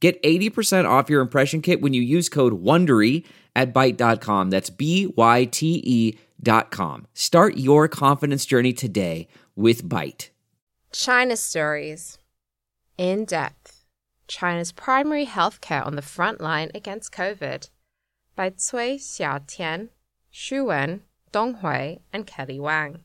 Get 0.00 0.22
80% 0.22 0.88
off 0.88 1.10
your 1.10 1.20
impression 1.20 1.60
kit 1.60 1.80
when 1.80 1.92
you 1.92 2.02
use 2.02 2.28
code 2.28 2.62
WONDERY 2.62 3.24
at 3.56 3.74
Byte.com. 3.74 4.50
That's 4.50 4.70
B-Y-T-E 4.70 6.18
dot 6.40 6.70
com. 6.70 7.06
Start 7.14 7.56
your 7.56 7.88
confidence 7.88 8.46
journey 8.46 8.72
today 8.72 9.26
with 9.56 9.82
Byte. 9.88 10.30
China 10.92 11.36
Stories. 11.36 12.18
In 12.96 13.24
depth. 13.24 13.84
China's 14.28 14.72
primary 14.72 15.26
healthcare 15.26 15.84
on 15.84 15.96
the 15.96 16.02
front 16.02 16.40
line 16.40 16.70
against 16.74 17.12
COVID. 17.12 17.68
By 18.36 18.50
Cui 18.50 18.98
Xiaotian, 18.98 19.88
Xu 20.32 20.66
Wen, 20.66 21.02
Dong 21.32 21.54
Hui, 21.54 21.96
and 22.12 22.26
Kelly 22.26 22.60
Wang. 22.60 23.00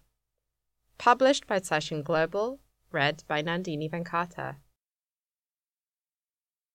Published 0.97 1.47
by 1.47 1.59
Caixin 1.59 2.03
Global. 2.03 2.59
Read 2.91 3.23
by 3.27 3.41
Nandini 3.41 3.89
Venkata. 3.89 4.57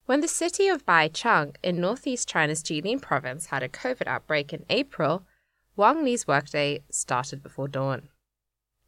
When 0.08 0.22
the 0.22 0.26
city 0.26 0.68
of 0.68 0.86
Baicheng 0.86 1.56
in 1.62 1.82
northeast 1.82 2.26
China's 2.26 2.62
Jilin 2.62 2.98
province 2.98 3.48
had 3.48 3.62
a 3.62 3.68
COVID 3.68 4.06
outbreak 4.06 4.54
in 4.54 4.64
April, 4.70 5.26
Wang 5.76 6.02
Li's 6.02 6.26
workday 6.26 6.82
started 6.90 7.42
before 7.42 7.68
dawn. 7.68 8.08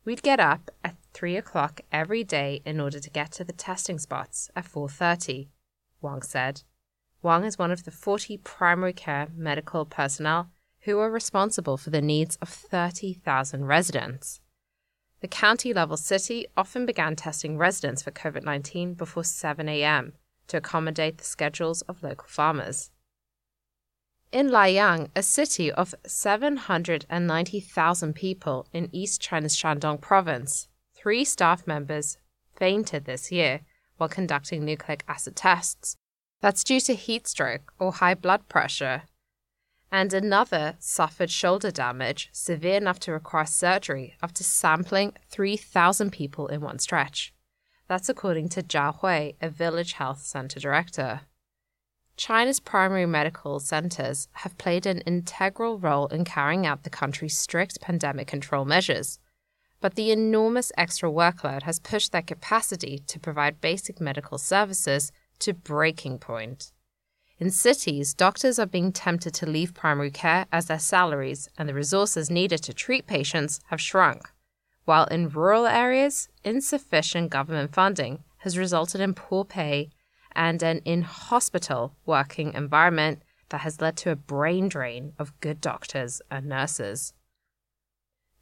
We'd 0.02 0.22
get 0.22 0.40
up 0.40 0.70
at 0.82 0.96
3 1.12 1.36
o'clock 1.36 1.82
every 1.92 2.24
day 2.24 2.62
in 2.64 2.80
order 2.80 2.98
to 3.00 3.10
get 3.10 3.32
to 3.32 3.44
the 3.44 3.52
testing 3.52 3.98
spots 3.98 4.50
at 4.56 4.64
4.30, 4.64 5.48
Wang 6.00 6.22
said. 6.22 6.62
Wang 7.20 7.44
is 7.44 7.58
one 7.58 7.70
of 7.70 7.84
the 7.84 7.90
40 7.90 8.38
primary 8.38 8.94
care 8.94 9.28
medical 9.36 9.84
personnel 9.84 10.48
who 10.84 10.98
are 11.00 11.10
responsible 11.10 11.76
for 11.76 11.90
the 11.90 12.00
needs 12.00 12.36
of 12.36 12.48
30,000 12.48 13.66
residents. 13.66 14.40
The 15.20 15.28
county 15.28 15.74
level 15.74 15.98
city 15.98 16.46
often 16.56 16.86
began 16.86 17.14
testing 17.14 17.58
residents 17.58 18.00
for 18.00 18.10
COVID 18.10 18.42
19 18.42 18.94
before 18.94 19.24
7 19.24 19.68
a.m 19.68 20.14
to 20.50 20.58
accommodate 20.58 21.18
the 21.18 21.24
schedules 21.24 21.82
of 21.82 22.02
local 22.02 22.28
farmers. 22.28 22.90
In 24.32 24.50
Laiyang, 24.50 25.08
a 25.16 25.22
city 25.22 25.72
of 25.72 25.94
790,000 26.06 28.14
people 28.14 28.66
in 28.72 28.88
East 28.92 29.20
China's 29.20 29.56
Shandong 29.56 30.00
province, 30.00 30.68
three 30.94 31.24
staff 31.24 31.66
members 31.66 32.16
fainted 32.54 33.06
this 33.06 33.32
year 33.32 33.62
while 33.96 34.08
conducting 34.08 34.64
nucleic 34.64 35.02
acid 35.08 35.34
tests. 35.34 35.96
That's 36.40 36.62
due 36.62 36.78
to 36.80 36.94
heat 36.94 37.26
stroke 37.26 37.72
or 37.78 37.92
high 37.92 38.14
blood 38.14 38.48
pressure. 38.48 39.02
And 39.90 40.14
another 40.14 40.76
suffered 40.78 41.30
shoulder 41.30 41.72
damage 41.72 42.28
severe 42.32 42.76
enough 42.76 43.00
to 43.00 43.12
require 43.12 43.46
surgery 43.46 44.14
after 44.22 44.44
sampling 44.44 45.14
3,000 45.28 46.12
people 46.12 46.46
in 46.46 46.60
one 46.60 46.78
stretch. 46.78 47.34
That's 47.90 48.08
according 48.08 48.50
to 48.50 48.62
Zhao 48.62 49.00
Hui, 49.00 49.32
a 49.42 49.50
village 49.50 49.94
health 49.94 50.20
center 50.20 50.60
director. 50.60 51.22
China's 52.16 52.60
primary 52.60 53.04
medical 53.04 53.58
centers 53.58 54.28
have 54.34 54.56
played 54.58 54.86
an 54.86 55.00
integral 55.00 55.76
role 55.76 56.06
in 56.06 56.24
carrying 56.24 56.64
out 56.64 56.84
the 56.84 56.88
country's 56.88 57.36
strict 57.36 57.80
pandemic 57.80 58.28
control 58.28 58.64
measures, 58.64 59.18
but 59.80 59.96
the 59.96 60.12
enormous 60.12 60.70
extra 60.78 61.10
workload 61.10 61.64
has 61.64 61.80
pushed 61.80 62.12
their 62.12 62.22
capacity 62.22 63.02
to 63.08 63.18
provide 63.18 63.60
basic 63.60 64.00
medical 64.00 64.38
services 64.38 65.10
to 65.40 65.52
breaking 65.52 66.20
point. 66.20 66.70
In 67.40 67.50
cities, 67.50 68.14
doctors 68.14 68.60
are 68.60 68.66
being 68.66 68.92
tempted 68.92 69.34
to 69.34 69.50
leave 69.50 69.74
primary 69.74 70.12
care 70.12 70.46
as 70.52 70.66
their 70.66 70.78
salaries 70.78 71.48
and 71.58 71.68
the 71.68 71.74
resources 71.74 72.30
needed 72.30 72.62
to 72.62 72.72
treat 72.72 73.08
patients 73.08 73.58
have 73.66 73.80
shrunk 73.80 74.30
while 74.90 75.04
in 75.04 75.28
rural 75.28 75.66
areas, 75.66 76.28
insufficient 76.42 77.30
government 77.30 77.72
funding 77.72 78.24
has 78.38 78.58
resulted 78.58 79.00
in 79.00 79.14
poor 79.14 79.44
pay 79.44 79.88
and 80.32 80.64
an 80.64 80.78
in 80.84 81.02
hospital 81.02 81.94
working 82.06 82.52
environment 82.54 83.22
that 83.50 83.60
has 83.60 83.80
led 83.80 83.96
to 83.96 84.10
a 84.10 84.16
brain 84.16 84.68
drain 84.68 85.12
of 85.16 85.38
good 85.38 85.60
doctors 85.60 86.20
and 86.28 86.46
nurses. 86.46 87.14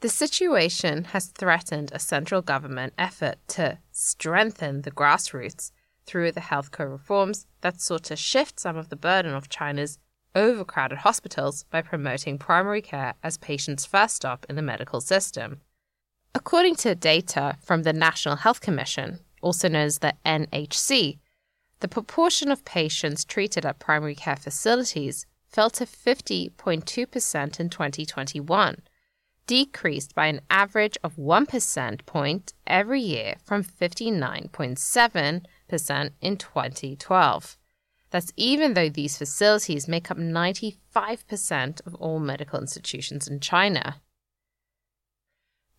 The 0.01 0.09
situation 0.09 1.05
has 1.13 1.27
threatened 1.27 1.91
a 1.93 1.99
central 1.99 2.41
government 2.41 2.95
effort 2.97 3.37
to 3.49 3.77
strengthen 3.93 4.81
the 4.81 4.91
grassroots 4.91 5.71
through 6.07 6.33
the 6.33 6.41
healthcare 6.41 6.91
reforms 6.91 7.47
that 7.61 7.83
sought 7.83 8.05
to 8.05 8.17
shift 8.17 8.59
some 8.59 8.79
of 8.79 8.89
the 8.89 8.97
burden 8.97 9.35
of 9.35 9.51
China's 9.51 9.99
overcrowded 10.35 11.01
hospitals 11.01 11.65
by 11.65 11.83
promoting 11.83 12.39
primary 12.39 12.81
care 12.81 13.17
as 13.23 13.37
patients' 13.37 13.85
first 13.85 14.17
stop 14.17 14.47
in 14.49 14.57
the 14.57 14.63
medical 14.63 15.03
system. 15.03 15.61
According 16.39 16.77
to 16.77 16.95
data 16.95 17.59
from 17.61 17.83
the 17.83 17.93
National 17.93 18.37
Health 18.37 18.61
Commission, 18.61 19.19
also 19.43 19.67
known 19.67 19.87
as 19.87 19.99
the 19.99 20.15
NHC, 20.25 21.19
the 21.81 21.89
proportion 21.89 22.53
of 22.53 22.65
patients 22.65 23.25
treated 23.25 23.67
at 23.67 23.81
primary 23.81 24.15
care 24.15 24.37
facilities 24.37 25.27
fell 25.49 25.69
to 25.71 25.85
50.2% 25.85 27.61
in 27.61 27.69
2021, 27.69 28.83
decreased 29.49 30.15
by 30.15 30.29
an 30.29 30.41
average 30.49 30.97
of 31.03 31.17
1% 31.17 32.07
point 32.07 32.53
every 32.69 33.01
year 33.01 33.35
from 33.43 33.65
59.7% 33.65 36.11
in 36.21 36.37
2012. 36.37 37.59
That's 38.11 38.33
even 38.37 38.75
though 38.75 38.89
these 38.89 39.19
facilities 39.19 39.89
make 39.89 40.09
up 40.09 40.19
95% 40.19 41.85
of 41.85 41.97
all 41.97 42.21
medical 42.21 42.61
institutions 42.61 43.27
in 43.27 43.41
China. 43.41 44.01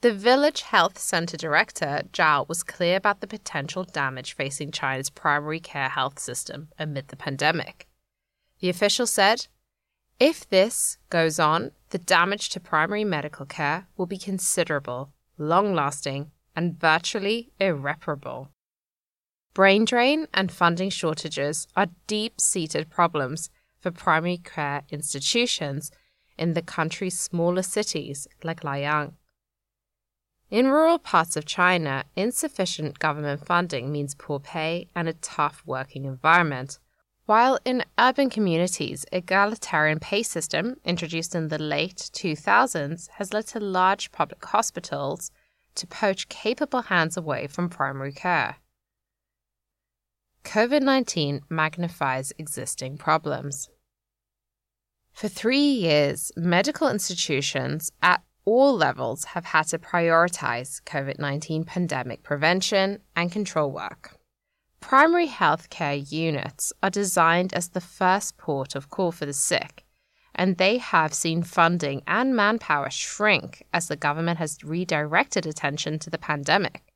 The 0.01 0.13
village 0.13 0.61
health 0.61 0.97
center 0.97 1.35
director, 1.35 2.03
Zhao, 2.13 2.47
was 2.47 2.63
clear 2.63 2.95
about 2.95 3.19
the 3.19 3.27
potential 3.27 3.83
damage 3.83 4.31
facing 4.31 4.71
China's 4.71 5.09
primary 5.09 5.59
care 5.59 5.89
health 5.89 6.19
system 6.19 6.69
amid 6.79 7.09
the 7.09 7.17
pandemic. 7.17 7.85
The 8.61 8.69
official 8.69 9.05
said, 9.05 9.47
if 10.17 10.47
this 10.47 10.97
goes 11.09 11.37
on, 11.37 11.71
the 11.89 11.97
damage 11.97 12.47
to 12.49 12.61
primary 12.61 13.03
medical 13.03 13.45
care 13.45 13.87
will 13.97 14.05
be 14.05 14.17
considerable, 14.17 15.11
long 15.37 15.73
lasting, 15.73 16.31
and 16.55 16.79
virtually 16.79 17.51
irreparable. 17.59 18.49
Brain 19.53 19.83
drain 19.83 20.27
and 20.33 20.49
funding 20.49 20.89
shortages 20.89 21.67
are 21.75 21.87
deep 22.07 22.39
seated 22.39 22.89
problems 22.89 23.49
for 23.81 23.91
primary 23.91 24.37
care 24.37 24.83
institutions 24.89 25.91
in 26.37 26.53
the 26.53 26.61
country's 26.61 27.19
smaller 27.19 27.63
cities 27.63 28.29
like 28.43 28.61
Laiyang. 28.61 29.13
In 30.49 30.67
rural 30.67 30.97
parts 30.97 31.35
of 31.35 31.45
China, 31.45 32.05
insufficient 32.15 32.97
government 32.97 33.45
funding 33.45 33.91
means 33.91 34.15
poor 34.15 34.39
pay 34.39 34.87
and 34.95 35.07
a 35.07 35.13
tough 35.13 35.61
working 35.63 36.05
environment. 36.05 36.79
While 37.27 37.59
in 37.63 37.85
urban 37.99 38.31
communities, 38.31 39.05
egalitarian 39.11 39.99
pay 39.99 40.23
system 40.23 40.77
introduced 40.83 41.35
in 41.35 41.49
the 41.49 41.59
late 41.59 42.09
2000s 42.13 43.09
has 43.09 43.31
led 43.31 43.45
to 43.47 43.59
large 43.59 44.11
public 44.11 44.43
hospitals 44.43 45.29
to 45.75 45.85
poach 45.85 46.27
capable 46.29 46.81
hands 46.81 47.15
away 47.15 47.45
from 47.45 47.69
primary 47.69 48.11
care. 48.11 48.55
COVID 50.43 50.81
19 50.81 51.41
magnifies 51.47 52.33
existing 52.39 52.97
problems. 52.97 53.69
For 55.11 55.27
three 55.27 55.59
years, 55.59 56.31
medical 56.35 56.89
institutions 56.89 57.91
at 58.01 58.23
all 58.49 58.75
levels 58.75 59.25
have 59.25 59.45
had 59.45 59.67
to 59.67 59.77
prioritize 59.77 60.81
COVID 60.83 61.19
19 61.19 61.65
pandemic 61.65 62.23
prevention 62.23 62.99
and 63.15 63.31
control 63.31 63.71
work. 63.71 64.17
Primary 64.79 65.27
healthcare 65.27 66.11
units 66.11 66.73
are 66.81 66.89
designed 66.89 67.53
as 67.53 67.69
the 67.69 67.81
first 67.81 68.37
port 68.37 68.73
of 68.73 68.89
call 68.89 69.11
for 69.11 69.27
the 69.27 69.33
sick, 69.33 69.85
and 70.33 70.57
they 70.57 70.79
have 70.79 71.13
seen 71.13 71.43
funding 71.43 72.01
and 72.07 72.35
manpower 72.35 72.89
shrink 72.89 73.61
as 73.71 73.87
the 73.87 73.95
government 73.95 74.39
has 74.39 74.63
redirected 74.63 75.45
attention 75.45 75.99
to 75.99 76.09
the 76.09 76.17
pandemic. 76.17 76.91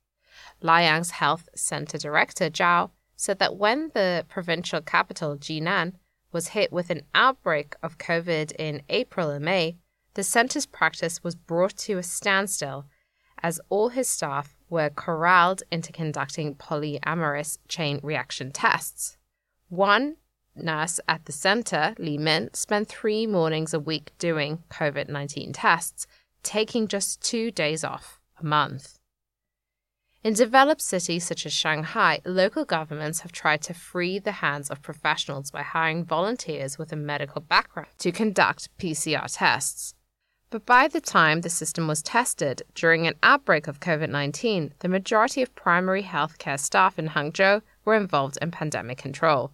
Laiyang's 0.60 1.12
health 1.12 1.48
center 1.54 1.98
director 1.98 2.50
Zhao 2.50 2.90
said 3.14 3.38
that 3.38 3.56
when 3.56 3.92
the 3.94 4.26
provincial 4.28 4.80
capital 4.80 5.36
Jinan 5.36 5.92
was 6.32 6.48
hit 6.48 6.72
with 6.72 6.90
an 6.90 7.02
outbreak 7.14 7.76
of 7.80 7.98
COVID 7.98 8.50
in 8.58 8.82
April 8.88 9.30
and 9.30 9.44
May, 9.44 9.76
the 10.14 10.22
center's 10.22 10.66
practice 10.66 11.22
was 11.22 11.34
brought 11.34 11.76
to 11.76 11.98
a 11.98 12.02
standstill 12.02 12.86
as 13.42 13.60
all 13.68 13.90
his 13.90 14.08
staff 14.08 14.56
were 14.70 14.90
corralled 14.90 15.62
into 15.70 15.92
conducting 15.92 16.54
polymerase 16.54 17.58
chain 17.68 18.00
reaction 18.02 18.50
tests. 18.50 19.16
One 19.68 20.16
nurse 20.56 21.00
at 21.08 21.24
the 21.26 21.32
center, 21.32 21.94
Li 21.98 22.16
Min, 22.16 22.50
spent 22.54 22.88
three 22.88 23.26
mornings 23.26 23.74
a 23.74 23.80
week 23.80 24.12
doing 24.18 24.62
COVID 24.70 25.08
19 25.08 25.52
tests, 25.52 26.06
taking 26.42 26.88
just 26.88 27.20
two 27.20 27.50
days 27.50 27.84
off 27.84 28.20
a 28.40 28.44
month. 28.44 28.98
In 30.22 30.32
developed 30.32 30.80
cities 30.80 31.24
such 31.24 31.44
as 31.44 31.52
Shanghai, 31.52 32.20
local 32.24 32.64
governments 32.64 33.20
have 33.20 33.32
tried 33.32 33.60
to 33.62 33.74
free 33.74 34.18
the 34.18 34.32
hands 34.32 34.70
of 34.70 34.80
professionals 34.80 35.50
by 35.50 35.60
hiring 35.60 36.02
volunteers 36.02 36.78
with 36.78 36.92
a 36.92 36.96
medical 36.96 37.42
background 37.42 37.90
to 37.98 38.10
conduct 38.10 38.70
PCR 38.78 39.26
tests. 39.30 39.94
But 40.54 40.66
by 40.66 40.86
the 40.86 41.00
time 41.00 41.40
the 41.40 41.50
system 41.50 41.88
was 41.88 42.00
tested 42.00 42.62
during 42.76 43.08
an 43.08 43.16
outbreak 43.24 43.66
of 43.66 43.80
COVID 43.80 44.08
19, 44.08 44.74
the 44.78 44.88
majority 44.88 45.42
of 45.42 45.52
primary 45.56 46.04
healthcare 46.04 46.60
staff 46.60 46.96
in 46.96 47.08
Hangzhou 47.08 47.62
were 47.84 47.96
involved 47.96 48.38
in 48.40 48.52
pandemic 48.52 48.98
control. 48.98 49.50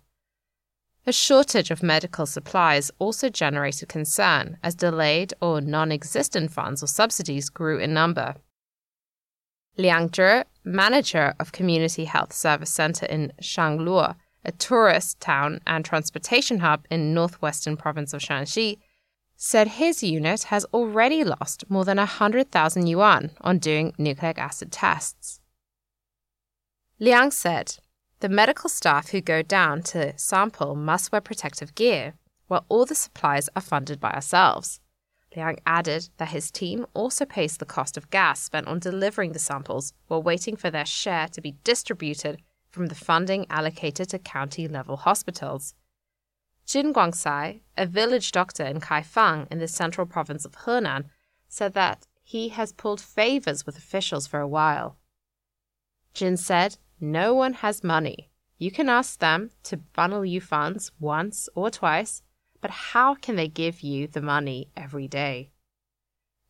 A 1.06 1.12
shortage 1.12 1.70
of 1.70 1.82
medical 1.82 2.26
supplies 2.26 2.90
also 2.98 3.30
generated 3.30 3.88
concern 3.88 4.58
as 4.62 4.74
delayed 4.74 5.32
or 5.40 5.62
non 5.62 5.90
existent 5.90 6.52
funds 6.52 6.82
or 6.82 6.86
subsidies 6.86 7.48
grew 7.48 7.78
in 7.78 7.94
number. 7.94 8.34
Liang 9.78 10.10
Zhe, 10.14 10.44
manager 10.64 11.34
of 11.40 11.50
Community 11.50 12.04
Health 12.04 12.34
Service 12.34 12.68
Center 12.68 13.06
in 13.06 13.32
Shangluo, 13.40 14.16
a 14.44 14.52
tourist 14.52 15.18
town 15.18 15.60
and 15.66 15.82
transportation 15.82 16.58
hub 16.58 16.84
in 16.90 17.14
northwestern 17.14 17.78
province 17.78 18.12
of 18.12 18.20
Shanxi, 18.20 18.76
said 19.42 19.68
his 19.68 20.02
unit 20.02 20.42
has 20.42 20.66
already 20.66 21.24
lost 21.24 21.64
more 21.70 21.82
than 21.86 21.96
100,000 21.96 22.86
yuan 22.86 23.30
on 23.40 23.56
doing 23.56 23.90
nucleic 23.96 24.36
acid 24.36 24.70
tests. 24.70 25.40
Liang 26.98 27.30
said, 27.30 27.78
The 28.18 28.28
medical 28.28 28.68
staff 28.68 29.08
who 29.08 29.22
go 29.22 29.40
down 29.40 29.82
to 29.84 30.12
sample 30.18 30.74
must 30.76 31.10
wear 31.10 31.22
protective 31.22 31.74
gear, 31.74 32.12
while 32.48 32.66
all 32.68 32.84
the 32.84 32.94
supplies 32.94 33.48
are 33.56 33.62
funded 33.62 33.98
by 33.98 34.10
ourselves. 34.10 34.78
Liang 35.34 35.58
added 35.64 36.10
that 36.18 36.28
his 36.28 36.50
team 36.50 36.84
also 36.92 37.24
pays 37.24 37.56
the 37.56 37.64
cost 37.64 37.96
of 37.96 38.10
gas 38.10 38.42
spent 38.42 38.66
on 38.66 38.78
delivering 38.78 39.32
the 39.32 39.38
samples 39.38 39.94
while 40.08 40.22
waiting 40.22 40.54
for 40.54 40.70
their 40.70 40.84
share 40.84 41.28
to 41.28 41.40
be 41.40 41.56
distributed 41.64 42.42
from 42.68 42.88
the 42.88 42.94
funding 42.94 43.46
allocated 43.48 44.10
to 44.10 44.18
county 44.18 44.68
level 44.68 44.98
hospitals. 44.98 45.74
Jin 46.70 46.94
Guangsai, 46.94 47.62
a 47.76 47.84
village 47.84 48.30
doctor 48.30 48.62
in 48.62 48.78
Kaifeng 48.78 49.48
in 49.50 49.58
the 49.58 49.66
central 49.66 50.06
province 50.06 50.44
of 50.44 50.52
Henan, 50.52 51.06
said 51.48 51.74
that 51.74 52.06
he 52.22 52.50
has 52.50 52.72
pulled 52.72 53.00
favors 53.00 53.66
with 53.66 53.76
officials 53.76 54.28
for 54.28 54.38
a 54.38 54.46
while. 54.46 54.96
Jin 56.14 56.36
said, 56.36 56.78
No 57.00 57.34
one 57.34 57.54
has 57.54 57.82
money. 57.82 58.30
You 58.56 58.70
can 58.70 58.88
ask 58.88 59.18
them 59.18 59.50
to 59.64 59.80
funnel 59.92 60.24
you 60.24 60.40
funds 60.40 60.92
once 61.00 61.48
or 61.56 61.72
twice, 61.72 62.22
but 62.60 62.70
how 62.70 63.16
can 63.16 63.34
they 63.34 63.48
give 63.48 63.80
you 63.80 64.06
the 64.06 64.22
money 64.22 64.68
every 64.76 65.08
day? 65.08 65.50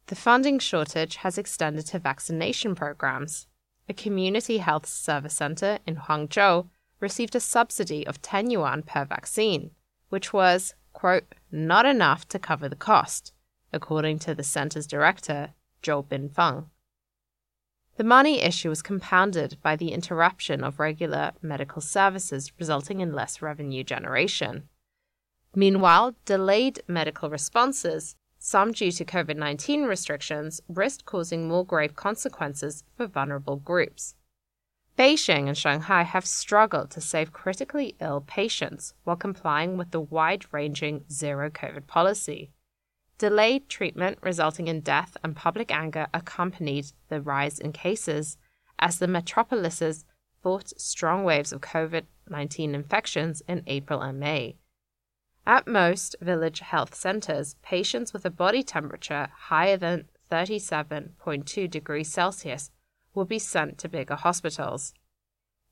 The 0.09 0.17
funding 0.17 0.59
shortage 0.59 1.17
has 1.17 1.39
extended 1.39 1.87
to 1.87 1.99
vaccination 1.99 2.75
programs. 2.75 3.47
A 3.89 3.95
community 3.95 4.59
health 4.59 4.85
service 4.85 5.33
center 5.33 5.79
in 5.87 5.97
Hangzhou 5.97 6.69
received 7.01 7.35
a 7.35 7.41
subsidy 7.41 8.07
of 8.07 8.21
10 8.21 8.51
yuan 8.51 8.83
per 8.83 9.07
vaccine 9.07 9.71
which 10.11 10.33
was, 10.33 10.75
quote, 10.93 11.35
not 11.51 11.87
enough 11.87 12.29
to 12.29 12.39
cover 12.39 12.69
the 12.69 12.77
cost, 12.77 13.33
according 13.73 14.19
to 14.21 14.35
the 14.35 14.43
center's 14.43 14.87
director, 14.87 15.55
Zhou 15.83 16.07
Binfeng. 16.07 16.67
The 17.97 18.05
money 18.05 18.41
issue 18.41 18.69
was 18.69 18.83
compounded 18.83 19.59
by 19.63 19.77
the 19.77 19.93
interruption 19.93 20.65
of 20.65 20.79
regular 20.79 21.33
medical 21.43 21.83
services, 21.83 22.53
resulting 22.59 23.01
in 23.01 23.13
less 23.13 23.43
revenue 23.43 23.85
generation. 23.85 24.69
Meanwhile, 25.55 26.15
delayed 26.25 26.83
medical 26.87 27.29
responses, 27.29 28.17
some 28.39 28.73
due 28.73 28.93
to 28.93 29.05
COVID 29.05 29.37
19 29.37 29.85
restrictions, 29.85 30.61
risked 30.69 31.05
causing 31.05 31.47
more 31.47 31.65
grave 31.65 31.95
consequences 31.95 32.85
for 32.97 33.07
vulnerable 33.07 33.57
groups. 33.57 34.15
Beijing 35.01 35.49
and 35.49 35.57
Shanghai 35.57 36.03
have 36.03 36.27
struggled 36.27 36.91
to 36.91 37.01
save 37.01 37.33
critically 37.33 37.97
ill 38.03 38.21
patients 38.21 38.93
while 39.05 39.17
complying 39.17 39.79
with 39.79 39.93
the 39.93 40.01
wide 40.03 40.45
ranging 40.53 41.07
zero 41.11 41.49
COVID 41.49 41.87
policy. 41.87 42.51
Delayed 43.17 43.71
treatment 43.71 44.19
resulting 44.21 44.69
in 44.69 44.83
death 44.83 45.17
and 45.25 45.35
public 45.35 45.73
anger 45.73 46.07
accompanied 46.13 46.93
the 47.09 47.23
rise 47.23 47.59
in 47.59 47.73
cases 47.73 48.37
as 48.79 48.99
the 48.99 49.07
metropolises 49.07 50.05
fought 50.43 50.79
strong 50.79 51.25
waves 51.25 51.51
of 51.51 51.63
COVID 51.63 52.05
19 52.29 52.75
infections 52.75 53.43
in 53.49 53.63
April 53.67 54.03
and 54.03 54.21
May. 54.21 54.57
At 55.47 55.67
most 55.67 56.15
village 56.21 56.61
health 56.61 56.95
centers, 56.95 57.57
patients 57.63 58.13
with 58.13 58.27
a 58.27 58.31
body 58.31 58.63
temperature 58.63 59.31
higher 59.35 59.79
than 59.79 60.11
37.2 60.31 61.71
degrees 61.71 62.13
Celsius 62.13 62.71
will 63.15 63.25
be 63.25 63.39
sent 63.39 63.79
to 63.79 63.89
bigger 63.89 64.17
hospitals. 64.17 64.95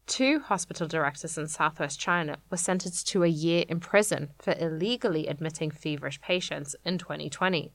Two 0.06 0.40
hospital 0.40 0.88
directors 0.88 1.36
in 1.36 1.48
southwest 1.48 2.00
China 2.00 2.38
were 2.50 2.56
sentenced 2.56 3.06
to 3.08 3.22
a 3.22 3.28
year 3.28 3.64
in 3.68 3.78
prison 3.78 4.30
for 4.38 4.54
illegally 4.58 5.26
admitting 5.26 5.70
feverish 5.70 6.20
patients 6.20 6.74
in 6.84 6.96
2020. 6.96 7.72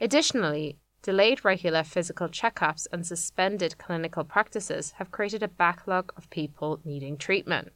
Additionally, 0.00 0.78
delayed 1.02 1.44
regular 1.44 1.84
physical 1.84 2.28
checkups 2.28 2.86
and 2.92 3.06
suspended 3.06 3.78
clinical 3.78 4.24
practices 4.24 4.92
have 4.92 5.12
created 5.12 5.42
a 5.42 5.48
backlog 5.48 6.12
of 6.16 6.28
people 6.30 6.80
needing 6.84 7.16
treatment. 7.16 7.70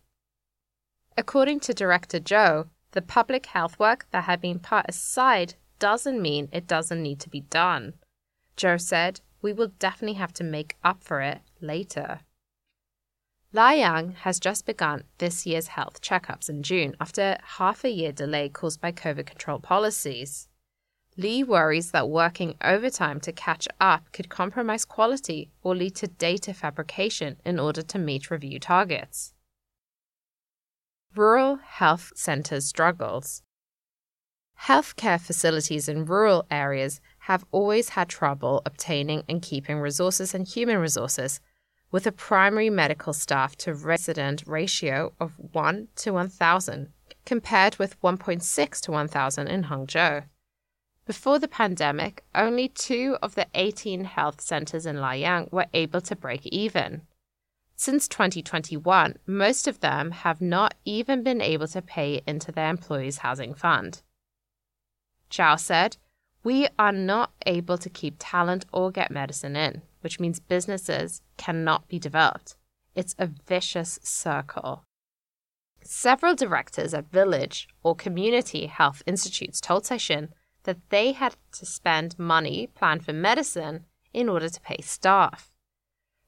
According 1.17 1.61
to 1.61 1.75
Director 1.75 2.19
Zhou, 2.19 2.69
the 2.93 3.03
public 3.03 3.47
health 3.47 3.79
work 3.79 4.07
that 4.11 4.25
had 4.25 4.41
been 4.41 4.59
put 4.59 4.87
aside 4.89 5.55
doesn't 5.79 6.21
mean 6.21 6.49
it 6.53 6.67
doesn't 6.67 7.03
need 7.03 7.21
to 7.21 7.29
be 7.29 7.43
done. 7.43 7.95
Zhou 8.57 8.81
said, 8.81 9.21
we 9.43 9.53
will 9.53 9.73
definitely 9.79 10.19
have 10.19 10.33
to 10.35 10.45
make 10.45 10.77
up 10.85 11.03
for 11.03 11.21
it 11.21 11.41
later. 11.61 12.21
Luoyang 13.53 14.15
has 14.19 14.39
just 14.39 14.65
begun 14.65 15.03
this 15.19 15.45
year's 15.45 15.69
health 15.69 16.01
checkups 16.01 16.49
in 16.49 16.63
June 16.63 16.95
after 17.01 17.37
half 17.59 17.83
a 17.83 17.91
year 17.91 18.13
delay 18.13 18.49
caused 18.49 18.81
by 18.81 18.93
COVID 18.93 19.27
control 19.27 19.59
policies. 19.59 20.49
Li 21.17 21.43
worries 21.43 21.91
that 21.91 22.09
working 22.09 22.55
overtime 22.63 23.19
to 23.21 23.33
catch 23.33 23.67
up 23.81 24.13
could 24.13 24.29
compromise 24.29 24.85
quality 24.85 25.51
or 25.63 25.75
lead 25.75 25.97
to 25.97 26.07
data 26.07 26.55
fabrication 26.55 27.37
in 27.45 27.59
order 27.59 27.83
to 27.83 27.99
meet 27.99 28.31
review 28.31 28.61
targets. 28.61 29.35
Rural 31.17 31.57
health 31.57 32.13
centers 32.15 32.67
struggles. 32.67 33.43
Healthcare 34.63 35.21
facilities 35.21 35.89
in 35.89 36.05
rural 36.05 36.47
areas 36.51 37.01
have 37.31 37.45
always 37.53 37.91
had 37.91 38.09
trouble 38.09 38.61
obtaining 38.67 39.23
and 39.29 39.41
keeping 39.41 39.79
resources 39.79 40.35
and 40.35 40.49
human 40.49 40.79
resources, 40.79 41.41
with 41.93 42.05
a 42.05 42.11
primary 42.11 42.69
medical 42.69 43.13
staff 43.13 43.55
to 43.55 43.73
resident 43.73 44.43
ratio 44.49 45.13
of 45.21 45.31
1 45.53 45.87
to 45.95 46.13
1,000, 46.13 46.93
compared 47.25 47.77
with 47.77 48.01
1.6 48.01 48.81
to 48.81 48.91
1,000 48.91 49.47
in 49.47 49.63
Hangzhou. 49.63 50.25
Before 51.07 51.39
the 51.39 51.47
pandemic, 51.47 52.25
only 52.35 52.67
two 52.69 53.17
of 53.23 53.37
the 53.37 53.47
18 53.55 54.07
health 54.07 54.41
centers 54.41 54.85
in 54.85 54.97
Luoyang 54.97 55.53
were 55.53 55.67
able 55.73 56.01
to 56.01 56.17
break 56.17 56.45
even. 56.47 57.03
Since 57.77 58.09
2021, 58.09 59.19
most 59.29 59.69
of 59.69 59.79
them 59.79 60.11
have 60.11 60.41
not 60.41 60.75
even 60.85 61.23
been 61.23 61.41
able 61.41 61.69
to 61.69 61.81
pay 61.81 62.23
into 62.27 62.51
their 62.51 62.71
employees' 62.71 63.19
housing 63.19 63.55
fund. 63.55 64.03
Zhao 65.31 65.61
said, 65.61 65.97
we 66.43 66.69
are 66.79 66.93
not 66.93 67.33
able 67.47 67.79
to 67.79 67.91
keep 67.91 68.17
talent 68.19 68.65
or 68.73 68.91
get 68.91 69.11
medicine 69.11 69.57
in, 69.57 69.83
which 70.01 70.19
means 70.19 70.41
businesses 70.41 71.23
cannot 71.37 71.89
be 71.89 71.99
developed. 71.99 72.57
It's 72.95 73.15
a 73.19 73.27
vicious 73.27 73.99
circle. 74.03 74.85
Several 75.83 76.35
directors 76.35 76.95
at 76.95 77.11
village 77.11 77.69
or 77.83 77.95
community 77.95 78.67
health 78.67 79.03
institutes 79.07 79.61
told 79.61 79.85
Caixin 79.85 80.29
that 80.65 80.79
they 80.91 81.13
had 81.13 81.37
to 81.53 81.67
spend 81.67 82.19
money 82.19 82.69
planned 82.75 83.05
for 83.05 83.13
medicine 83.13 83.85
in 84.13 84.29
order 84.29 84.49
to 84.49 84.61
pay 84.61 84.81
staff. 84.83 85.51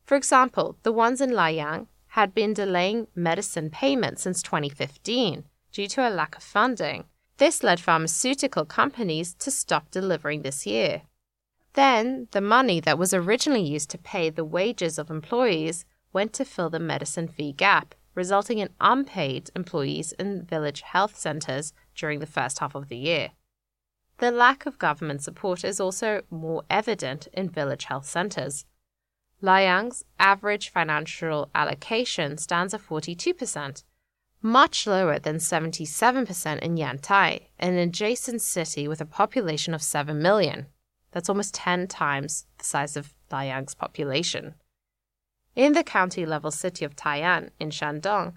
For 0.04 0.16
example, 0.16 0.78
the 0.82 0.92
ones 0.92 1.20
in 1.20 1.30
Luoyang 1.30 1.86
had 2.08 2.34
been 2.34 2.52
delaying 2.52 3.08
medicine 3.14 3.70
payments 3.70 4.22
since 4.22 4.42
2015 4.42 5.44
due 5.72 5.88
to 5.88 6.06
a 6.06 6.10
lack 6.10 6.36
of 6.36 6.42
funding 6.42 7.04
this 7.38 7.62
led 7.62 7.80
pharmaceutical 7.80 8.64
companies 8.64 9.34
to 9.34 9.50
stop 9.50 9.90
delivering 9.90 10.42
this 10.42 10.66
year. 10.66 11.02
Then, 11.74 12.28
the 12.32 12.40
money 12.40 12.80
that 12.80 12.98
was 12.98 13.14
originally 13.14 13.62
used 13.62 13.90
to 13.90 13.98
pay 13.98 14.28
the 14.30 14.44
wages 14.44 14.98
of 14.98 15.10
employees 15.10 15.84
went 16.12 16.32
to 16.34 16.44
fill 16.44 16.68
the 16.68 16.78
medicine 16.78 17.28
fee 17.28 17.52
gap, 17.52 17.94
resulting 18.14 18.58
in 18.58 18.68
unpaid 18.80 19.50
employees 19.56 20.12
in 20.12 20.44
village 20.44 20.82
health 20.82 21.16
centers 21.16 21.72
during 21.94 22.20
the 22.20 22.26
first 22.26 22.58
half 22.58 22.74
of 22.74 22.88
the 22.88 22.96
year. 22.96 23.30
The 24.18 24.30
lack 24.30 24.66
of 24.66 24.78
government 24.78 25.22
support 25.22 25.64
is 25.64 25.80
also 25.80 26.22
more 26.30 26.62
evident 26.68 27.28
in 27.32 27.48
village 27.48 27.84
health 27.84 28.06
centers. 28.06 28.66
Luoyang's 29.42 30.04
average 30.20 30.68
financial 30.68 31.50
allocation 31.54 32.38
stands 32.38 32.74
at 32.74 32.82
42%, 32.82 33.82
much 34.42 34.86
lower 34.86 35.18
than 35.18 35.36
77% 35.36 36.58
in 36.58 36.76
Yantai, 36.76 37.46
an 37.58 37.74
adjacent 37.74 38.42
city 38.42 38.88
with 38.88 39.00
a 39.00 39.06
population 39.06 39.72
of 39.72 39.82
7 39.82 40.20
million. 40.20 40.66
That's 41.12 41.28
almost 41.28 41.54
10 41.54 41.86
times 41.86 42.46
the 42.58 42.64
size 42.64 42.96
of 42.96 43.14
Laiyang's 43.30 43.74
population. 43.74 44.54
In 45.54 45.74
the 45.74 45.84
county 45.84 46.26
level 46.26 46.50
city 46.50 46.84
of 46.84 46.96
Tai'an 46.96 47.50
in 47.60 47.70
Shandong, 47.70 48.34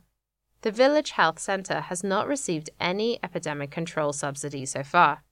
the 0.62 0.72
village 0.72 1.12
health 1.12 1.40
center 1.40 1.80
has 1.82 2.04
not 2.04 2.28
received 2.28 2.70
any 2.80 3.20
epidemic 3.24 3.72
control 3.72 4.14
subsidy 4.14 4.66
so 4.66 4.84
far. 4.84 5.24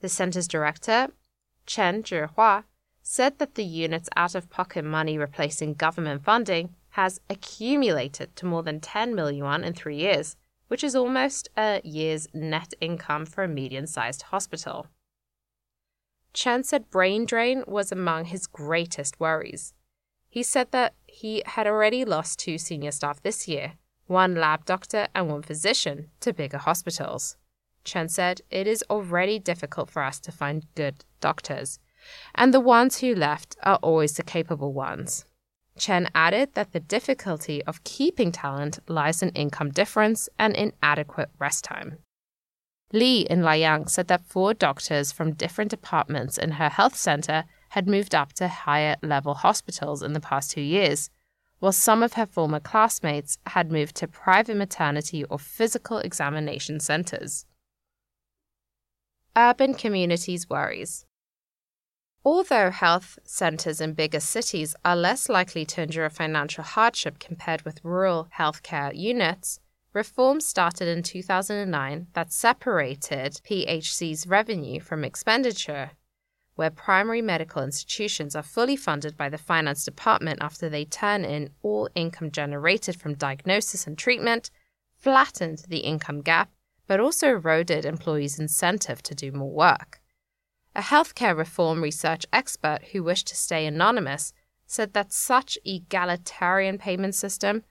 The 0.00 0.08
center's 0.08 0.48
director, 0.48 1.08
Chen 1.66 2.02
Zhihua, 2.02 2.64
said 3.02 3.38
that 3.38 3.54
the 3.54 3.64
unit's 3.64 4.08
out 4.16 4.34
of 4.34 4.50
pocket 4.50 4.84
money 4.84 5.16
replacing 5.16 5.74
government 5.74 6.24
funding 6.24 6.74
has 6.94 7.20
accumulated 7.28 8.36
to 8.36 8.46
more 8.46 8.62
than 8.62 8.78
10 8.78 9.16
million 9.16 9.38
yuan 9.38 9.64
in 9.64 9.74
three 9.74 9.96
years, 9.96 10.36
which 10.68 10.84
is 10.84 10.94
almost 10.94 11.48
a 11.56 11.80
year's 11.82 12.28
net 12.32 12.72
income 12.80 13.26
for 13.26 13.42
a 13.42 13.48
medium 13.48 13.84
sized 13.84 14.22
hospital. 14.22 14.86
Chen 16.32 16.62
said 16.62 16.90
brain 16.90 17.24
drain 17.24 17.64
was 17.66 17.90
among 17.90 18.26
his 18.26 18.46
greatest 18.46 19.18
worries. 19.18 19.74
He 20.28 20.44
said 20.44 20.70
that 20.70 20.94
he 21.08 21.42
had 21.46 21.66
already 21.66 22.04
lost 22.04 22.38
two 22.38 22.58
senior 22.58 22.92
staff 22.92 23.20
this 23.20 23.48
year, 23.48 23.72
one 24.06 24.36
lab 24.36 24.64
doctor 24.64 25.08
and 25.16 25.28
one 25.28 25.42
physician, 25.42 26.10
to 26.20 26.32
bigger 26.32 26.58
hospitals. 26.58 27.36
Chen 27.82 28.08
said 28.08 28.40
it 28.50 28.68
is 28.68 28.84
already 28.88 29.40
difficult 29.40 29.90
for 29.90 30.02
us 30.04 30.20
to 30.20 30.30
find 30.30 30.72
good 30.76 31.04
doctors, 31.20 31.80
and 32.36 32.54
the 32.54 32.60
ones 32.60 33.00
who 33.00 33.16
left 33.16 33.56
are 33.64 33.80
always 33.82 34.12
the 34.12 34.22
capable 34.22 34.72
ones. 34.72 35.24
Chen 35.78 36.08
added 36.14 36.54
that 36.54 36.72
the 36.72 36.80
difficulty 36.80 37.62
of 37.64 37.82
keeping 37.84 38.30
talent 38.30 38.78
lies 38.88 39.22
in 39.22 39.30
income 39.30 39.70
difference 39.70 40.28
and 40.38 40.54
inadequate 40.54 41.30
rest 41.38 41.64
time. 41.64 41.98
Li 42.92 43.22
in 43.22 43.40
Laiyang 43.40 43.90
said 43.90 44.06
that 44.08 44.24
four 44.24 44.54
doctors 44.54 45.10
from 45.10 45.32
different 45.32 45.70
departments 45.70 46.38
in 46.38 46.52
her 46.52 46.68
health 46.68 46.94
center 46.94 47.44
had 47.70 47.88
moved 47.88 48.14
up 48.14 48.32
to 48.34 48.46
higher 48.46 48.94
level 49.02 49.34
hospitals 49.34 50.00
in 50.00 50.12
the 50.12 50.20
past 50.20 50.52
two 50.52 50.60
years, 50.60 51.10
while 51.58 51.72
some 51.72 52.04
of 52.04 52.12
her 52.12 52.26
former 52.26 52.60
classmates 52.60 53.38
had 53.46 53.72
moved 53.72 53.96
to 53.96 54.06
private 54.06 54.56
maternity 54.56 55.24
or 55.24 55.38
physical 55.40 55.98
examination 55.98 56.78
centers. 56.78 57.46
Urban 59.36 59.74
communities' 59.74 60.48
worries. 60.48 61.04
Although 62.26 62.70
health 62.70 63.18
centers 63.22 63.82
in 63.82 63.92
bigger 63.92 64.20
cities 64.20 64.74
are 64.82 64.96
less 64.96 65.28
likely 65.28 65.66
to 65.66 65.82
endure 65.82 66.08
financial 66.08 66.64
hardship 66.64 67.18
compared 67.18 67.62
with 67.62 67.84
rural 67.84 68.28
healthcare 68.38 68.96
units, 68.96 69.60
reforms 69.92 70.46
started 70.46 70.88
in 70.88 71.02
2009 71.02 72.06
that 72.14 72.32
separated 72.32 73.40
PHC's 73.46 74.26
revenue 74.26 74.80
from 74.80 75.04
expenditure, 75.04 75.90
where 76.54 76.70
primary 76.70 77.20
medical 77.20 77.62
institutions 77.62 78.34
are 78.34 78.42
fully 78.42 78.76
funded 78.76 79.18
by 79.18 79.28
the 79.28 79.36
finance 79.36 79.84
department 79.84 80.38
after 80.40 80.70
they 80.70 80.86
turn 80.86 81.26
in 81.26 81.50
all 81.62 81.90
income 81.94 82.30
generated 82.30 82.98
from 82.98 83.14
diagnosis 83.14 83.86
and 83.86 83.98
treatment, 83.98 84.50
flattened 84.96 85.66
the 85.68 85.80
income 85.80 86.22
gap, 86.22 86.50
but 86.86 87.00
also 87.00 87.28
eroded 87.28 87.84
employees' 87.84 88.38
incentive 88.38 89.02
to 89.02 89.14
do 89.14 89.30
more 89.30 89.50
work. 89.50 90.00
A 90.76 90.80
healthcare 90.80 91.36
reform 91.36 91.82
research 91.82 92.26
expert 92.32 92.80
who 92.92 93.04
wished 93.04 93.28
to 93.28 93.36
stay 93.36 93.64
anonymous 93.66 94.32
said 94.66 94.92
that 94.94 95.12
such 95.12 95.58
egalitarian 95.64 96.78
payment 96.78 97.14
system 97.14 97.62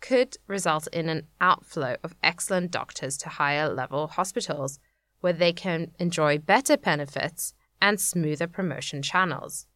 could 0.00 0.36
result 0.46 0.88
in 0.88 1.08
an 1.08 1.26
outflow 1.40 1.96
of 2.02 2.16
excellent 2.22 2.70
doctors 2.70 3.16
to 3.18 3.28
higher 3.28 3.68
level 3.68 4.08
hospitals 4.08 4.80
where 5.20 5.32
they 5.32 5.52
can 5.52 5.92
enjoy 5.98 6.38
better 6.38 6.76
benefits 6.76 7.54
and 7.80 8.00
smoother 8.00 8.46
promotion 8.46 9.02
channels. 9.02 9.66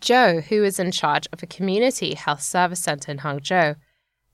Zhou, 0.00 0.42
who 0.44 0.62
is 0.62 0.78
in 0.78 0.92
charge 0.92 1.26
of 1.32 1.42
a 1.42 1.46
community 1.46 2.14
health 2.14 2.42
service 2.42 2.80
center 2.80 3.10
in 3.10 3.18
Hangzhou, 3.18 3.76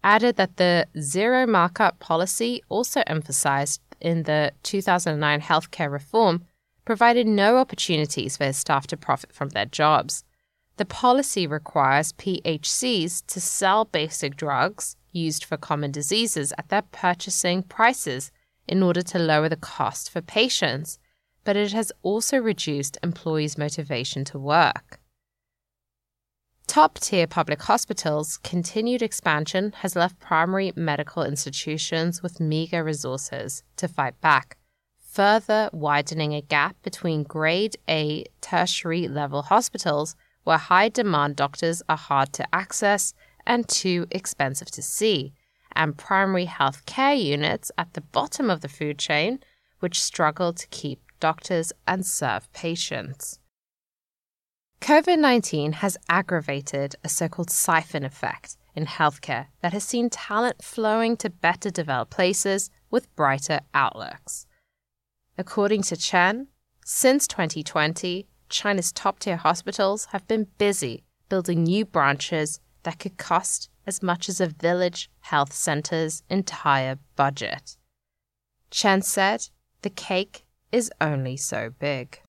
added 0.02 0.36
that 0.36 0.56
the 0.56 0.86
zero 0.98 1.46
markup 1.46 2.00
policy 2.00 2.62
also 2.68 3.02
emphasized 3.06 3.80
in 4.00 4.24
the 4.24 4.52
2009 4.62 5.40
healthcare 5.40 5.90
reform 5.90 6.44
provided 6.90 7.24
no 7.24 7.58
opportunities 7.58 8.36
for 8.36 8.46
his 8.46 8.56
staff 8.56 8.84
to 8.84 8.96
profit 8.96 9.32
from 9.32 9.50
their 9.50 9.64
jobs. 9.64 10.24
The 10.76 10.84
policy 10.84 11.46
requires 11.46 12.12
PHCs 12.14 13.24
to 13.28 13.40
sell 13.40 13.84
basic 13.84 14.34
drugs 14.34 14.96
used 15.12 15.44
for 15.44 15.56
common 15.56 15.92
diseases 15.92 16.52
at 16.58 16.68
their 16.68 16.82
purchasing 16.82 17.62
prices 17.62 18.32
in 18.66 18.82
order 18.82 19.02
to 19.02 19.20
lower 19.20 19.48
the 19.48 19.54
cost 19.54 20.10
for 20.10 20.20
patients, 20.20 20.98
but 21.44 21.54
it 21.54 21.70
has 21.70 21.92
also 22.02 22.38
reduced 22.38 22.98
employees' 23.04 23.56
motivation 23.56 24.24
to 24.24 24.36
work. 24.40 24.98
Top 26.66 26.98
tier 26.98 27.28
public 27.28 27.62
hospitals' 27.62 28.36
continued 28.38 29.00
expansion 29.00 29.74
has 29.82 29.94
left 29.94 30.18
primary 30.18 30.72
medical 30.74 31.22
institutions 31.22 32.20
with 32.20 32.40
meager 32.40 32.82
resources 32.82 33.62
to 33.76 33.86
fight 33.86 34.20
back 34.20 34.56
further 35.20 35.68
widening 35.74 36.32
a 36.32 36.40
gap 36.40 36.74
between 36.82 37.24
grade 37.24 37.76
A 37.90 38.24
tertiary 38.40 39.06
level 39.06 39.42
hospitals 39.42 40.16
where 40.44 40.56
high 40.56 40.88
demand 40.88 41.36
doctors 41.36 41.82
are 41.90 41.96
hard 41.98 42.32
to 42.32 42.54
access 42.54 43.12
and 43.46 43.68
too 43.68 44.06
expensive 44.10 44.70
to 44.70 44.80
see, 44.80 45.34
and 45.72 45.98
primary 45.98 46.46
health 46.46 46.86
care 46.86 47.12
units 47.12 47.70
at 47.76 47.92
the 47.92 48.00
bottom 48.00 48.48
of 48.48 48.62
the 48.62 48.68
food 48.70 48.98
chain, 48.98 49.40
which 49.80 50.02
struggle 50.02 50.54
to 50.54 50.66
keep 50.68 51.02
doctors 51.20 51.70
and 51.86 52.06
serve 52.06 52.50
patients. 52.54 53.40
COVID 54.80 55.18
19 55.18 55.72
has 55.84 55.98
aggravated 56.08 56.96
a 57.04 57.10
so 57.10 57.28
called 57.28 57.50
siphon 57.50 58.06
effect 58.06 58.56
in 58.74 58.86
healthcare 58.86 59.48
that 59.60 59.74
has 59.74 59.84
seen 59.84 60.08
talent 60.08 60.64
flowing 60.64 61.14
to 61.18 61.28
better 61.28 61.68
developed 61.68 62.10
places 62.10 62.70
with 62.90 63.14
brighter 63.16 63.60
outlooks. 63.74 64.46
According 65.40 65.84
to 65.84 65.96
Chen, 65.96 66.48
since 66.84 67.26
2020, 67.26 68.28
China's 68.50 68.92
top 68.92 69.20
tier 69.20 69.38
hospitals 69.38 70.04
have 70.12 70.28
been 70.28 70.48
busy 70.58 71.02
building 71.30 71.62
new 71.62 71.86
branches 71.86 72.60
that 72.82 72.98
could 72.98 73.16
cost 73.16 73.70
as 73.86 74.02
much 74.02 74.28
as 74.28 74.38
a 74.38 74.48
village 74.48 75.08
health 75.20 75.54
center's 75.54 76.22
entire 76.28 76.98
budget. 77.16 77.78
Chen 78.70 79.00
said, 79.00 79.48
the 79.80 79.88
cake 79.88 80.44
is 80.72 80.92
only 81.00 81.38
so 81.38 81.70
big. 81.78 82.19